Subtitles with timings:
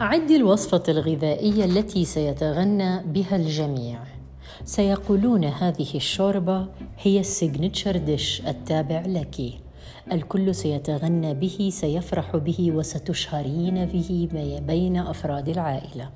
[0.00, 3.98] أعدي الوصفة الغذائية التي سيتغنى بها الجميع.
[4.64, 6.66] سيقولون هذه الشوربة
[7.02, 9.36] هي السيجنتشر ديش التابع لك.
[10.12, 14.28] الكل سيتغنى به سيفرح به وستشهرين به
[14.66, 16.10] بين أفراد العائلة.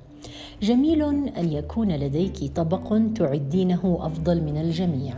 [0.61, 1.01] جميل
[1.37, 5.13] أن يكون لديك طبق تعدينه أفضل من الجميع.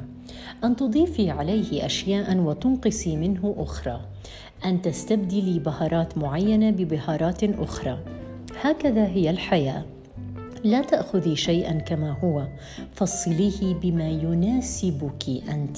[0.63, 4.01] أن تضيفي عليه أشياء وتنقصي منه أخرى.
[4.65, 8.22] أن تستبدلي بهارات معينة ببهارات أخرى.
[8.63, 9.85] هكذا هي الحياة.
[10.63, 12.47] لا تأخذي شيئا كما هو.
[12.91, 15.77] فصليه بما يناسبك أنت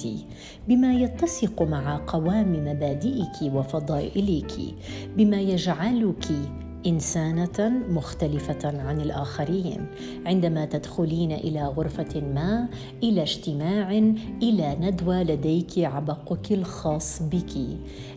[0.68, 4.52] بما يتسق مع قوام مبادئك وفضائلك
[5.16, 6.26] بما يجعلك
[6.86, 9.86] إنسانة مختلفة عن الآخرين
[10.26, 12.68] عندما تدخلين إلى غرفة ما
[13.02, 13.90] إلى اجتماع
[14.42, 17.52] إلى ندوة لديك عبقك الخاص بك.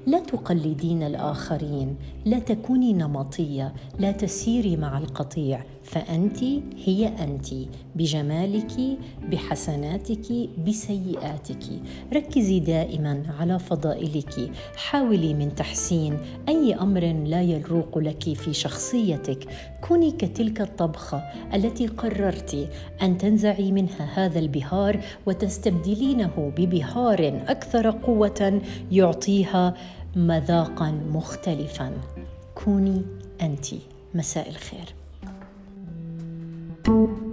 [0.07, 1.95] لا تقلدين الآخرين
[2.25, 5.63] لا تكوني نمطية لا تسيري مع القطيع.
[5.89, 6.43] فانت
[6.85, 7.47] هي انت
[7.95, 8.71] بجمالك
[9.31, 11.63] بحسناتك بسيئاتك.
[12.13, 14.51] ركزي دائما على فضائلك.
[14.75, 16.17] حاولي من تحسين
[16.49, 19.47] أي أمر لا يروق لك في شخصيتك.
[19.81, 21.17] كوني كتلك الطبخة
[21.53, 22.69] التي قررت
[23.01, 29.73] أن تنزعي منها هذا البهار وتستبدلينه ببهار أكثر قوة يعطيها
[30.15, 31.93] مذاقا مختلفا.
[32.55, 33.01] كوني
[33.41, 33.65] انت.
[34.13, 34.93] مساء الخير.
[36.89, 37.28] Thank you